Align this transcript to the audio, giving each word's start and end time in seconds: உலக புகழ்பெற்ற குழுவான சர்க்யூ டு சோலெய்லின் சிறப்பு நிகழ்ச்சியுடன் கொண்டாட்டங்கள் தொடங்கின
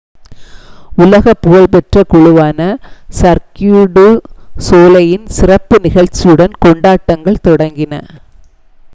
உலக 0.97 1.33
புகழ்பெற்ற 1.41 2.03
குழுவான 2.11 2.59
சர்க்யூ 3.17 3.81
டு 3.93 4.05
சோலெய்லின் 4.67 5.27
சிறப்பு 5.37 5.77
நிகழ்ச்சியுடன் 5.85 6.55
கொண்டாட்டங்கள் 6.63 7.43
தொடங்கின 7.47 7.93